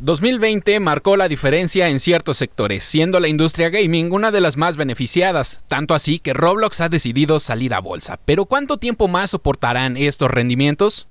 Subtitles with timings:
[0.00, 4.76] 2020 marcó la diferencia en ciertos sectores, siendo la industria gaming una de las más
[4.76, 8.20] beneficiadas, tanto así que Roblox ha decidido salir a bolsa.
[8.24, 11.08] Pero ¿cuánto tiempo más soportarán estos rendimientos?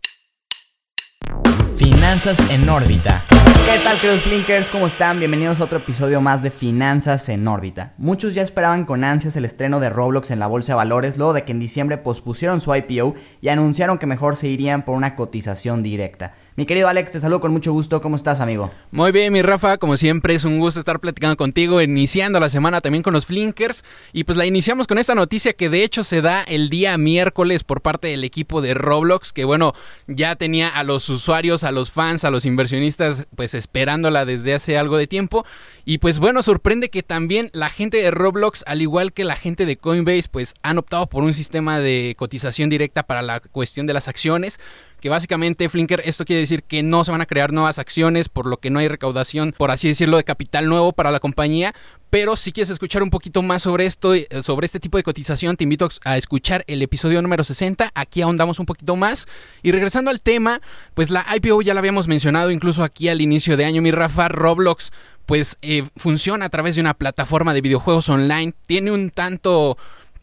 [1.75, 3.23] Finanzas en órbita.
[3.29, 4.67] ¿Qué tal, queridos Flinkers?
[4.69, 5.19] ¿Cómo están?
[5.19, 7.93] Bienvenidos a otro episodio más de Finanzas en órbita.
[7.97, 11.33] Muchos ya esperaban con ansias el estreno de Roblox en la bolsa de valores, luego
[11.33, 15.15] de que en diciembre pospusieron su IPO y anunciaron que mejor se irían por una
[15.15, 16.35] cotización directa.
[16.57, 18.01] Mi querido Alex, te saludo con mucho gusto.
[18.01, 18.71] ¿Cómo estás, amigo?
[18.89, 19.77] Muy bien, mi Rafa.
[19.77, 23.83] Como siempre, es un gusto estar platicando contigo, iniciando la semana también con los Flinkers.
[24.11, 27.63] Y pues la iniciamos con esta noticia que de hecho se da el día miércoles
[27.63, 29.75] por parte del equipo de Roblox, que bueno,
[30.07, 34.79] ya tenía a los usuarios, a los fans, a los inversionistas, pues esperándola desde hace
[34.79, 35.45] algo de tiempo.
[35.85, 39.67] Y pues bueno, sorprende que también la gente de Roblox, al igual que la gente
[39.67, 43.93] de Coinbase, pues han optado por un sistema de cotización directa para la cuestión de
[43.93, 44.59] las acciones
[44.99, 48.47] que básicamente Flinker esto quiere decir que no se van a crear nuevas acciones, por
[48.47, 51.73] lo que no hay recaudación, por así decirlo, de capital nuevo para la compañía.
[52.09, 55.57] Pero si quieres escuchar un poquito más sobre esto, eh, sobre este tipo de cotización,
[55.57, 57.91] te invito a escuchar el episodio número 60.
[57.93, 59.27] Aquí ahondamos un poquito más.
[59.61, 60.61] Y regresando al tema,
[60.93, 64.29] pues la IPO ya la habíamos mencionado incluso aquí al inicio de año, mi Rafa,
[64.29, 64.91] Roblox
[65.27, 68.53] pues eh, funciona a través de una plataforma de videojuegos online.
[68.65, 69.77] Tiene un tanto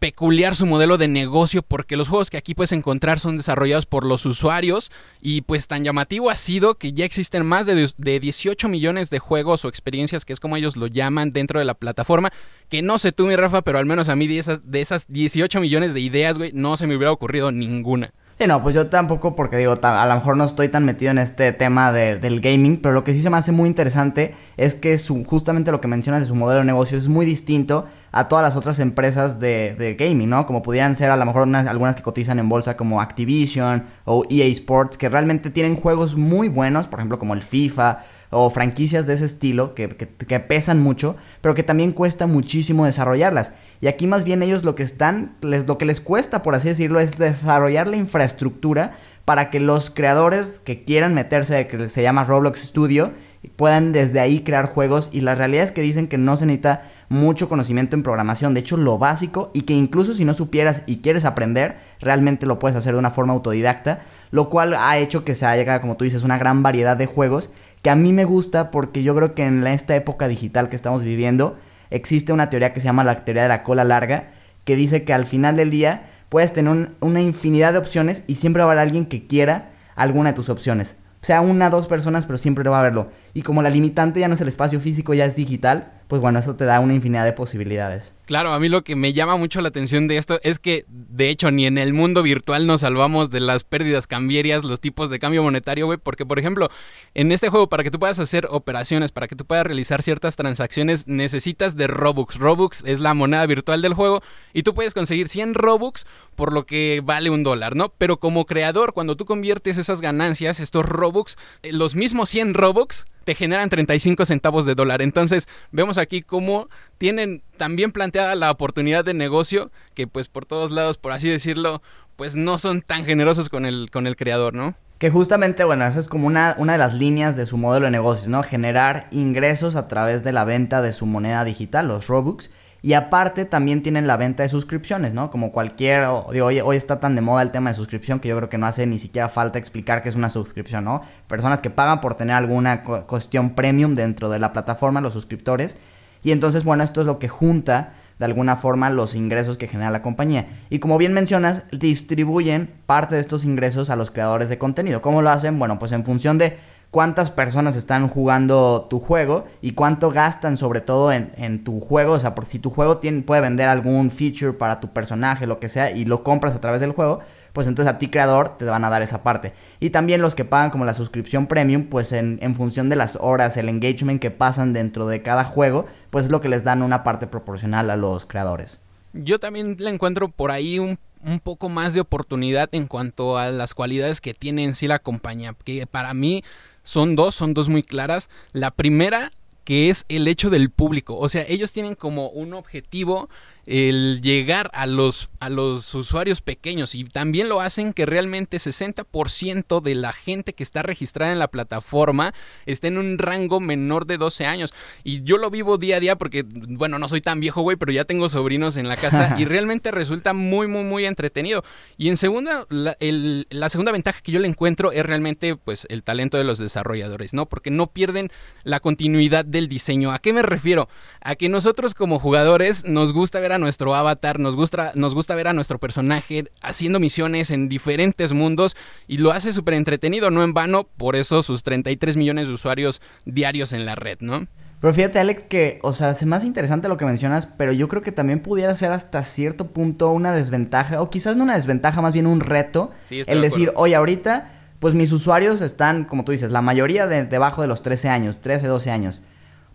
[0.05, 4.05] peculiar su modelo de negocio porque los juegos que aquí puedes encontrar son desarrollados por
[4.05, 9.09] los usuarios y pues tan llamativo ha sido que ya existen más de, 18 millones
[9.09, 12.35] de juegos o experiencias que es como ellos lo llaman dentro de la plataforma
[12.69, 15.07] que no sé tú mi Rafa pero al menos a mí de esas, de esas
[15.09, 18.13] 18 millones de ideas güey no se me hubiera ocurrido ninguna.
[18.37, 21.19] Sí, no, pues yo tampoco, porque digo, a lo mejor no estoy tan metido en
[21.19, 24.99] este tema del gaming, pero lo que sí se me hace muy interesante es que
[24.99, 28.43] su, justamente lo que mencionas de su modelo de negocio es muy distinto a todas
[28.43, 30.47] las otras empresas de, gaming, ¿no?
[30.47, 34.47] Como pudieran ser a lo mejor algunas que cotizan en bolsa como Activision o EA
[34.47, 38.01] Sports, que realmente tienen juegos muy buenos, por ejemplo como el FIFA
[38.35, 43.53] o franquicias de ese estilo que, pesan mucho, pero que también cuesta muchísimo desarrollarlas.
[43.81, 46.69] Y aquí más bien ellos lo que están, les, lo que les cuesta, por así
[46.69, 48.93] decirlo, es desarrollar la infraestructura
[49.25, 53.13] para que los creadores que quieran meterse, que se llama Roblox Studio,
[53.57, 55.11] puedan desde ahí crear juegos.
[55.13, 58.61] Y la realidad es que dicen que no se necesita mucho conocimiento en programación, de
[58.61, 62.77] hecho lo básico, y que incluso si no supieras y quieres aprender, realmente lo puedes
[62.77, 66.23] hacer de una forma autodidacta, lo cual ha hecho que se haya, como tú dices,
[66.23, 67.53] una gran variedad de juegos
[67.85, 71.03] que a mí me gusta porque yo creo que en esta época digital que estamos
[71.03, 71.59] viviendo
[71.91, 74.31] existe una teoría que se llama la teoría de la cola larga,
[74.65, 78.63] que dice que al final del día puedes tener una infinidad de opciones y siempre
[78.63, 80.97] va a haber alguien que quiera alguna de tus opciones.
[81.21, 83.11] O sea, una, dos personas, pero siempre va a haberlo.
[83.35, 86.39] Y como la limitante ya no es el espacio físico, ya es digital, pues bueno,
[86.39, 88.13] eso te da una infinidad de posibilidades.
[88.27, 91.29] Claro, a mí lo que me llama mucho la atención de esto es que, de
[91.29, 95.19] hecho, ni en el mundo virtual nos salvamos de las pérdidas cambiarias, los tipos de
[95.19, 96.71] cambio monetario, güey, porque, por ejemplo,
[97.13, 100.37] en este juego, para que tú puedas hacer operaciones, para que tú puedas realizar ciertas
[100.37, 102.37] transacciones, necesitas de Robux.
[102.37, 104.23] Robux es la moneda virtual del juego
[104.53, 107.91] y tú puedes conseguir 100 Robux por lo que vale un dólar, ¿no?
[107.99, 113.07] Pero como creador, cuando tú conviertes esas ganancias, estos Robux, eh, los mismos 100 Robux
[113.25, 115.03] te generan 35 centavos de dólar.
[115.03, 116.69] Entonces, vemos aquí cómo
[116.99, 121.83] tienen también planteada la oportunidad de negocio que pues por todos lados, por así decirlo,
[122.17, 124.75] pues no son tan generosos con el, con el creador, ¿no?
[124.99, 127.91] Que justamente, bueno, esa es como una, una de las líneas de su modelo de
[127.91, 128.43] negocios, ¿no?
[128.43, 132.51] Generar ingresos a través de la venta de su moneda digital, los Robux.
[132.85, 135.31] Y aparte también tienen la venta de suscripciones, ¿no?
[135.31, 138.59] Como cualquier, hoy, está tan de moda el tema de suscripción que yo creo que
[138.59, 141.01] no hace ni siquiera falta explicar qué es una suscripción, ¿no?
[141.27, 145.77] Personas que pagan por tener alguna cuestión premium dentro de la plataforma, los suscriptores.
[146.23, 149.91] Y entonces, bueno, esto es lo que junta de alguna forma los ingresos que genera
[149.91, 150.47] la compañía.
[150.69, 155.01] Y como bien mencionas, distribuyen parte de estos ingresos a los creadores de contenido.
[155.01, 155.59] ¿Cómo lo hacen?
[155.59, 156.59] Bueno, pues en función de
[156.95, 162.13] cuántas personas están jugando tu juego y cuánto gastan sobre todo en, tu juego.
[162.13, 165.59] O sea, por si tu juego tiene, puede vender algún feature para tu personaje, lo
[165.59, 167.19] que sea, y lo compras a través del juego,
[167.53, 169.55] pues entonces a ti creador te van a dar esa parte.
[169.81, 173.19] Y también los que pagan como la suscripción premium, pues en, en función de las
[173.21, 176.81] horas, el engagement que pasan dentro de cada juego, pues es lo que les dan
[176.81, 178.79] una parte proporcional a los creadores.
[179.15, 180.97] Yo también le encuentro por ahí un
[181.27, 184.99] un poco más de oportunidad en cuanto a las cualidades que tiene en sí la
[184.99, 185.55] compañía.
[185.65, 186.45] Que para mí
[186.85, 188.31] son dos, son dos muy claras.
[188.53, 189.33] La primera
[189.65, 191.17] que es el hecho del público.
[191.17, 193.29] O sea, ellos tienen como un objetivo
[193.67, 199.81] el llegar a los, a los usuarios pequeños y también lo hacen que realmente 60%
[199.81, 202.35] de la gente que está registrada en la plataforma
[202.67, 204.75] está en un rango menor de 12 años.
[205.03, 207.93] Y yo lo vivo día a día porque, bueno, no soy tan viejo, güey, pero
[207.93, 211.65] ya tengo sobrinos en la casa y realmente resulta muy, muy, muy entretenido.
[211.97, 216.03] Y en segunda, la, la segunda ventaja que yo le encuentro es realmente, pues, el
[216.03, 217.47] talento de los desarrolladores, ¿no?
[217.47, 218.31] Porque no pierden
[218.63, 220.13] la continuidad del diseño.
[220.13, 220.89] ¿A qué me refiero?
[221.21, 225.35] A que nosotros como jugadores nos gusta ver a nuestro avatar, nos gusta, nos gusta
[225.35, 230.45] ver a nuestro personaje haciendo misiones en diferentes mundos y lo hace súper entretenido, no
[230.45, 234.47] en vano, por eso sus 33 millones de usuarios diarios en la red, ¿no?
[234.81, 238.03] Pero fíjate, Alex, que, o sea, hace más interesante lo que mencionas, pero yo creo
[238.03, 242.13] que también pudiera ser hasta cierto punto una desventaja, o quizás no una desventaja, más
[242.13, 246.61] bien un reto, el decir, oye, ahorita, pues mis usuarios están, como tú dices, la
[246.61, 249.23] mayoría de, debajo de los 13 años, 13, 12 años.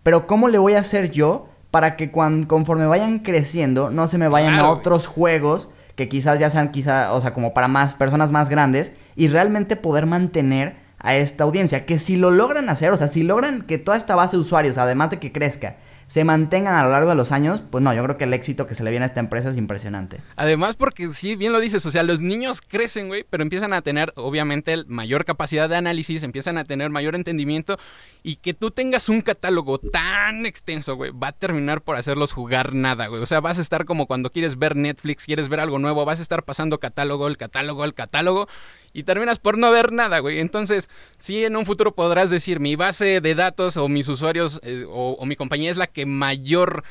[0.04, 4.18] Pero ¿cómo le voy a hacer yo para que cuando, conforme vayan creciendo no se
[4.18, 7.94] me vayan a otros juegos que quizás ya sean quizás, o sea, como para más
[7.94, 12.90] personas más grandes y realmente poder mantener a esta audiencia, que si lo logran hacer,
[12.92, 15.76] o sea, si logran que toda esta base de usuarios, además de que crezca,
[16.10, 18.66] se mantengan a lo largo de los años, pues no, yo creo que el éxito
[18.66, 20.20] que se le viene a esta empresa es impresionante.
[20.34, 23.82] Además, porque sí, bien lo dices, o sea, los niños crecen, güey, pero empiezan a
[23.82, 27.78] tener, obviamente, mayor capacidad de análisis, empiezan a tener mayor entendimiento
[28.24, 32.74] y que tú tengas un catálogo tan extenso, güey, va a terminar por hacerlos jugar
[32.74, 33.22] nada, güey.
[33.22, 36.18] O sea, vas a estar como cuando quieres ver Netflix, quieres ver algo nuevo, vas
[36.18, 38.48] a estar pasando catálogo, el catálogo, el catálogo
[38.92, 40.40] y terminas por no ver nada, güey.
[40.40, 44.84] Entonces, sí, en un futuro podrás decir, mi base de datos o mis usuarios eh,
[44.88, 46.84] o, mi compañía es la que mayor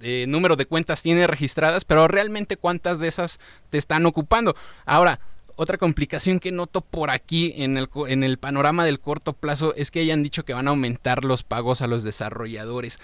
[0.00, 3.38] eh, número de cuentas tiene registradas, pero realmente cuántas de esas
[3.70, 4.56] te están ocupando.
[4.86, 5.20] Ahora,
[5.56, 9.90] otra complicación que noto por aquí en el, en el panorama del corto plazo es
[9.90, 13.00] que hayan dicho que van a aumentar los pagos a los desarrolladores.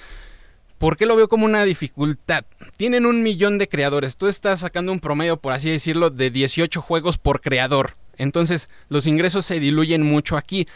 [0.78, 2.44] ¿Por qué lo veo como una dificultad?
[2.76, 4.16] Tienen un millón de creadores.
[4.16, 7.94] Tú estás sacando un promedio, por así decirlo, de 18 juegos por creador.
[8.16, 10.66] Entonces, los ingresos se diluyen mucho aquí.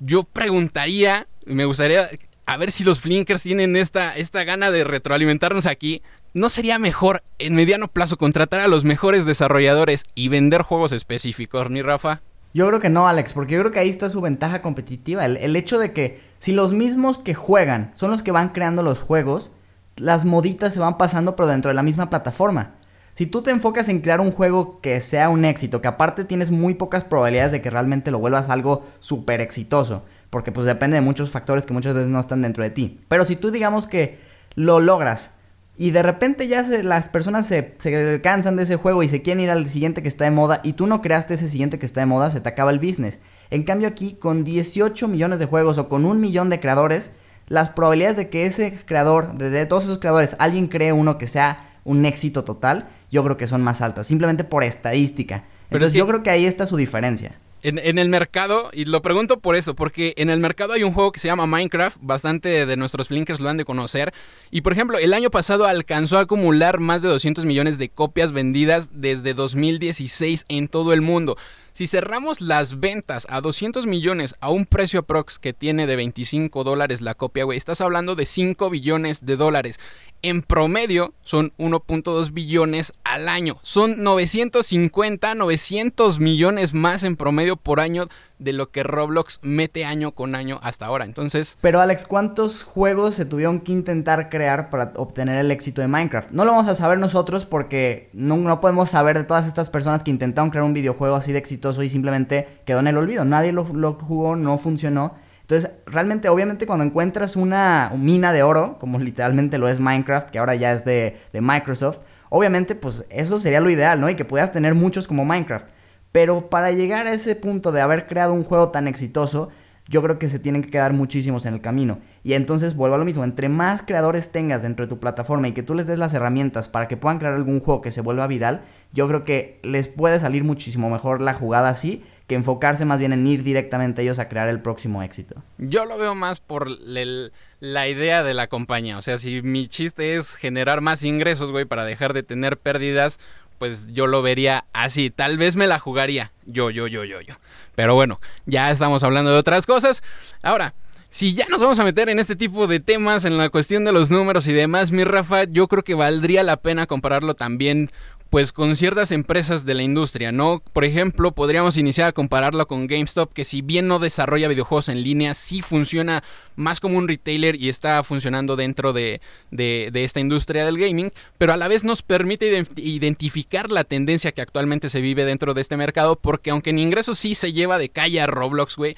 [0.00, 2.10] Yo preguntaría, me gustaría
[2.46, 6.02] a ver si los Flinkers tienen esta, esta gana de retroalimentarnos aquí.
[6.34, 11.70] ¿No sería mejor en mediano plazo contratar a los mejores desarrolladores y vender juegos específicos,
[11.70, 12.22] ni Rafa?
[12.54, 15.24] Yo creo que no, Alex, porque yo creo que ahí está su ventaja competitiva.
[15.24, 18.82] El, el, hecho de que si los mismos que juegan son los que van creando
[18.82, 19.52] los juegos,
[19.96, 22.74] las moditas se van pasando pero dentro de la misma plataforma.
[23.14, 26.50] Si tú te enfocas en crear un juego que sea un éxito, que aparte tienes
[26.50, 31.02] muy pocas probabilidades de que realmente lo vuelvas algo súper exitoso, porque pues depende de
[31.02, 32.98] muchos factores que muchas veces no están dentro de ti.
[33.08, 34.18] Pero si tú digamos que
[34.54, 35.32] lo logras
[35.76, 39.44] y de repente ya las personas se, se cansan de ese juego y se quieren
[39.44, 42.00] ir al siguiente que está de moda y tú no creaste ese siguiente que está
[42.00, 43.20] de moda, se te acaba el business.
[43.50, 47.10] En cambio aquí, con 18 millones de juegos o con un millón de creadores,
[47.48, 51.68] las probabilidades de que ese creador, de todos esos creadores, alguien cree uno que sea
[51.84, 55.44] un éxito total, yo creo que son más altas, simplemente por estadística.
[55.70, 57.32] Entonces yo creo que ahí está su diferencia.
[57.64, 61.12] En, el mercado, y lo pregunto por eso, porque en el mercado hay un juego
[61.12, 64.12] que se llama Minecraft, bastante de nuestros flinkers lo han de conocer,
[64.50, 68.32] y por ejemplo, el año pasado alcanzó a acumular más de 200 millones de copias
[68.32, 71.36] vendidas desde 2016 en todo el mundo.
[71.72, 76.64] Si cerramos las ventas a 200 millones a un precio aprox que tiene de 25
[76.64, 79.78] dólares la copia, güey, estás hablando de 5 billones de dólares
[80.22, 83.58] en promedio son 1.2 billones al año.
[83.62, 88.08] Son 950, 900 millones más en promedio por año
[88.38, 91.04] de lo que Roblox mete año con año hasta ahora.
[91.04, 91.58] Entonces...
[91.60, 96.30] Pero Alex, ¿cuántos juegos se tuvieron que intentar crear para obtener el éxito de Minecraft?
[96.30, 100.02] No lo vamos a saber nosotros porque no, no podemos saber de todas estas personas
[100.02, 103.24] que intentaron crear un videojuego así de exitoso y simplemente quedó en el olvido.
[103.24, 105.14] Nadie lo, lo jugó, no funcionó.
[105.42, 110.38] Entonces, realmente, obviamente, cuando encuentras una mina de oro, como literalmente lo es Minecraft, que
[110.38, 111.98] ahora ya es de, Microsoft,
[112.30, 114.08] obviamente, pues eso sería lo ideal, ¿no?
[114.08, 115.66] Y que puedas tener muchos como Minecraft.
[116.12, 119.50] Pero para llegar a ese punto de haber creado un juego tan exitoso,
[119.88, 121.98] yo creo que se tienen que quedar muchísimos en el camino.
[122.22, 125.52] Y entonces vuelvo a lo mismo, entre más creadores tengas dentro de tu plataforma y
[125.52, 128.26] que tú les des las herramientas para que puedan crear algún juego que se vuelva
[128.26, 128.62] viral,
[128.92, 133.12] yo creo que les puede salir muchísimo mejor la jugada así que enfocarse más bien
[133.12, 135.42] en ir directamente ellos a crear el próximo éxito.
[135.58, 138.96] Yo lo veo más por la idea de la compañía.
[138.96, 143.20] O sea, si mi chiste es generar más ingresos, güey, para dejar de tener pérdidas,
[143.58, 145.10] pues yo lo vería así.
[145.10, 146.32] Tal vez me la jugaría.
[146.46, 147.34] Yo, yo, yo, yo, yo.
[147.74, 150.02] Pero bueno, ya estamos hablando de otras cosas.
[150.42, 150.72] Ahora,
[151.10, 153.92] si ya nos vamos a meter en este tipo de temas, en la cuestión de
[153.92, 157.90] los números y demás, mi Rafa, yo creo que valdría la pena compararlo también
[158.32, 160.62] pues con ciertas empresas de la industria, ¿no?
[160.72, 165.02] Por ejemplo, podríamos iniciar a compararlo con GameStop, que si bien no desarrolla videojuegos en
[165.02, 166.24] línea, sí funciona
[166.56, 169.20] más como un retailer y está funcionando dentro de,
[169.50, 174.88] esta industria del gaming, pero a la vez nos permite identificar la tendencia que actualmente
[174.88, 178.22] se vive dentro de este mercado, porque aunque en ingresos sí se lleva de calle
[178.22, 178.96] a Roblox, güey,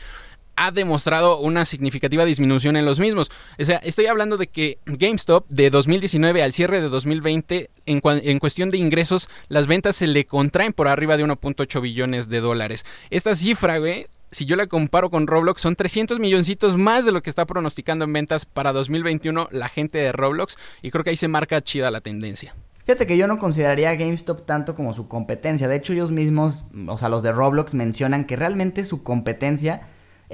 [0.57, 3.31] ha demostrado una significativa disminución en los mismos.
[3.59, 8.39] O sea, estoy hablando de que GameStop de 2019 al cierre de 2020, en, en
[8.39, 12.85] cuestión de ingresos, las ventas se le contraen por arriba de 1.8 billones de dólares.
[13.11, 17.23] Esta cifra, güey, si yo la comparo con Roblox, son 300 milloncitos más de lo
[17.23, 20.57] que está pronosticando en ventas para 2021 la gente de Roblox.
[20.83, 22.55] Y creo que ahí se marca chida la tendencia.
[22.85, 25.69] Fíjate que yo no consideraría a GameStop tanto como su competencia.
[25.69, 29.83] De hecho, ellos mismos, o sea, los de Roblox mencionan que realmente su competencia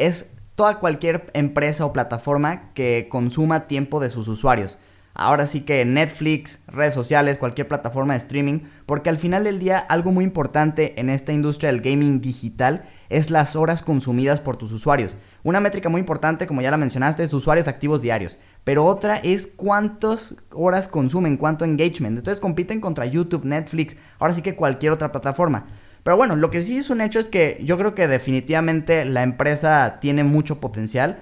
[0.01, 4.79] es toda cualquier empresa o plataforma que consuma tiempo de sus usuarios.
[5.15, 9.79] Ahora sí que Netflix, redes sociales, cualquier plataforma de streaming, porque al final del día
[9.79, 14.73] algo muy importante en esta industria del gaming digital es las horas consumidas por tus
[14.73, 15.17] usuarios.
[15.43, 19.49] Una métrica muy importante, como ya la mencionaste, es usuarios activos diarios, pero otra es
[19.49, 22.17] cuántas horas consumen, cuánto engagement.
[22.17, 25.67] Entonces compiten contra YouTube, Netflix, ahora sí que cualquier otra plataforma.
[26.03, 29.23] Pero bueno, lo que sí es un hecho es que yo creo que definitivamente la
[29.23, 31.21] empresa tiene mucho potencial.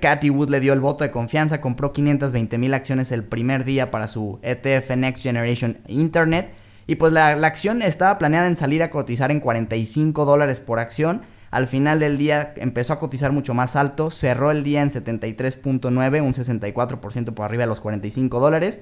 [0.00, 3.90] Cathy Wood le dio el voto de confianza, compró 520 mil acciones el primer día
[3.90, 6.52] para su ETF Next Generation Internet.
[6.86, 10.78] Y pues la, la, acción estaba planeada en salir a cotizar en 45 dólares por
[10.78, 11.22] acción.
[11.50, 16.22] Al final del día empezó a cotizar mucho más alto, cerró el día en 73.9,
[16.22, 18.80] un 64% por arriba de los 45 dólares.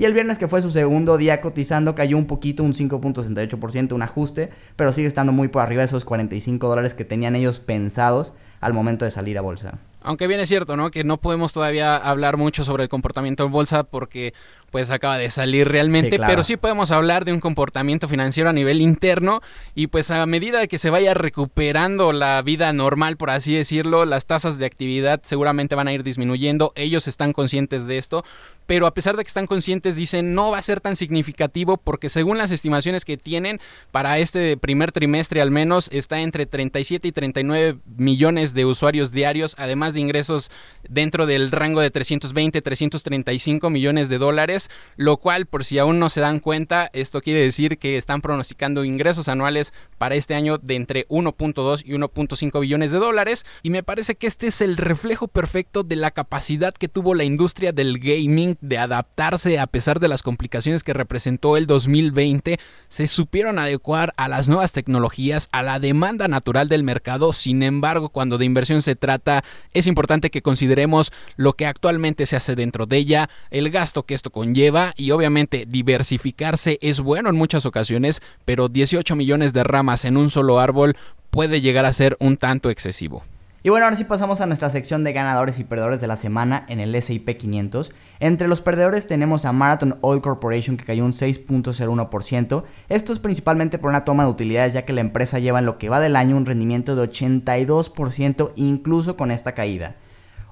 [0.00, 4.00] Y el viernes, que fue su segundo día cotizando, cayó un poquito, un 5.68%, un
[4.00, 8.32] ajuste, pero sigue estando muy por arriba de esos 45 dólares que tenían ellos pensados
[8.62, 9.78] al momento de salir a bolsa.
[10.02, 10.90] Aunque bien es cierto, ¿no?
[10.90, 14.32] Que no podemos todavía hablar mucho sobre el comportamiento en bolsa porque
[14.70, 18.80] pues acaba de salir realmente, pero sí podemos hablar de un comportamiento financiero a nivel
[18.80, 19.40] interno
[19.74, 24.26] y pues a medida que se vaya recuperando la vida normal, por así decirlo, las
[24.26, 28.24] tasas de actividad seguramente van a ir disminuyendo, ellos están conscientes de esto,
[28.66, 32.08] pero a pesar de que están conscientes dicen no va a ser tan significativo porque
[32.08, 33.58] según las estimaciones que tienen
[33.90, 39.56] para este primer trimestre al menos está entre 37 y 39 millones de usuarios diarios,
[39.58, 40.50] además de ingresos
[40.88, 46.10] dentro del rango de 320, 335 millones de dólares, lo cual por si aún no
[46.10, 50.76] se dan cuenta, esto quiere decir que están pronosticando ingresos anuales para este año de
[50.76, 53.44] entre 1.2 y 1.5 billones de dólares.
[53.62, 57.24] Y me parece que este es el reflejo perfecto de la capacidad que tuvo la
[57.24, 63.06] industria del gaming de adaptarse a pesar de las complicaciones que representó el 2020, se
[63.06, 68.38] supieron adecuar a las nuevas tecnologías, a la demanda natural del mercado, sin embargo cuando
[68.38, 69.44] de inversión se trata
[69.80, 74.14] es importante que consideremos lo que actualmente se hace dentro de ella, el gasto que
[74.14, 80.04] esto conlleva y obviamente diversificarse es bueno en muchas ocasiones, pero 18 millones de ramas
[80.04, 80.96] en un solo árbol
[81.30, 83.24] puede llegar a ser un tanto excesivo.
[83.62, 86.64] Y bueno, ahora sí pasamos a nuestra sección de ganadores y perdedores de la semana
[86.68, 87.92] en el SIP 500.
[88.18, 92.64] Entre los perdedores tenemos a Marathon Oil Corporation que cayó un 6.01%.
[92.88, 95.76] Esto es principalmente por una toma de utilidades ya que la empresa lleva en lo
[95.76, 99.96] que va del año un rendimiento de 82% incluso con esta caída.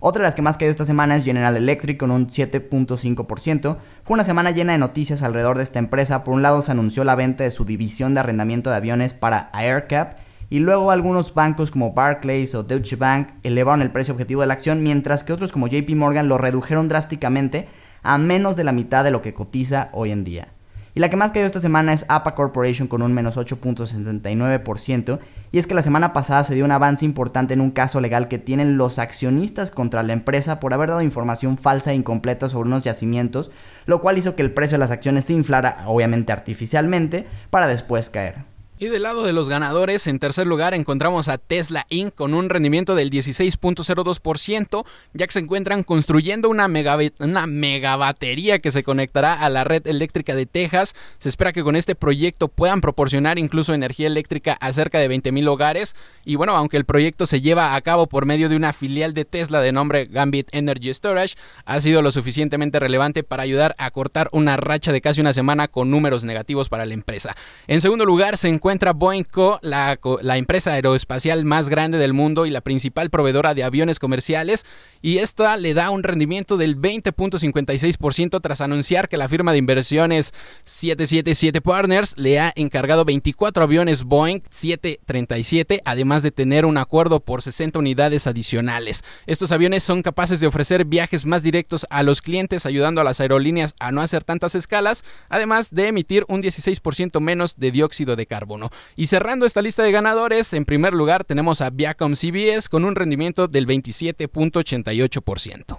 [0.00, 3.78] Otra de las que más cayó esta semana es General Electric con un 7.5%.
[4.04, 6.24] Fue una semana llena de noticias alrededor de esta empresa.
[6.24, 9.48] Por un lado se anunció la venta de su división de arrendamiento de aviones para
[9.54, 14.46] AirCap y luego algunos bancos como Barclays o Deutsche Bank elevaron el precio objetivo de
[14.46, 17.68] la acción, mientras que otros como JP Morgan lo redujeron drásticamente
[18.02, 20.48] a menos de la mitad de lo que cotiza hoy en día.
[20.94, 25.20] Y la que más cayó esta semana es APA Corporation con un menos 8.79%.
[25.52, 28.26] Y es que la semana pasada se dio un avance importante en un caso legal
[28.26, 32.68] que tienen los accionistas contra la empresa por haber dado información falsa e incompleta sobre
[32.68, 33.52] unos yacimientos,
[33.86, 38.10] lo cual hizo que el precio de las acciones se inflara, obviamente artificialmente, para después
[38.10, 38.57] caer.
[38.80, 42.14] Y del lado de los ganadores, en tercer lugar encontramos a Tesla Inc.
[42.14, 48.60] con un rendimiento del 16.02%, ya que se encuentran construyendo una mega, una mega batería
[48.60, 50.94] que se conectará a la red eléctrica de Texas.
[51.18, 55.48] Se espera que con este proyecto puedan proporcionar incluso energía eléctrica a cerca de 20.000
[55.48, 55.96] hogares.
[56.24, 59.24] Y bueno, aunque el proyecto se lleva a cabo por medio de una filial de
[59.24, 64.28] Tesla de nombre Gambit Energy Storage, ha sido lo suficientemente relevante para ayudar a cortar
[64.30, 67.34] una racha de casi una semana con números negativos para la empresa.
[67.66, 69.96] En segundo lugar se encuentra encuentra Boeing Co., la,
[70.36, 74.66] empresa aeroespacial más grande del mundo y la principal proveedora de aviones comerciales.
[75.00, 80.34] y esta le da un rendimiento del 20.56% tras anunciar que la firma de inversiones
[80.64, 87.40] 777 Partners le ha encargado 24 aviones Boeing 737, además de tener un acuerdo por
[87.40, 89.02] 60 unidades adicionales.
[89.26, 93.20] Estos aviones son capaces de ofrecer viajes más directos a los clientes, ayudando a las
[93.20, 98.26] aerolíneas a no hacer tantas escalas, además de emitir un 16% menos de dióxido de
[98.26, 98.57] carbono.
[98.96, 102.94] Y cerrando esta lista de ganadores, en primer lugar tenemos a Viacom CBS con un
[102.94, 105.78] rendimiento del 27.88%.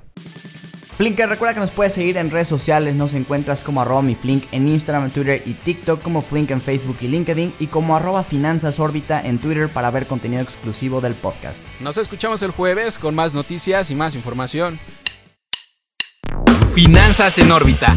[0.99, 4.43] Flinker, recuerda que nos puedes seguir en redes sociales, nos encuentras como arroba mi Flink
[4.51, 8.81] en Instagram, Twitter y TikTok, como Flink en Facebook y LinkedIn y como arroba Finanzas
[8.81, 11.65] Órbita en Twitter para ver contenido exclusivo del podcast.
[11.79, 14.77] Nos escuchamos el jueves con más noticias y más información.
[16.75, 17.95] Finanzas en órbita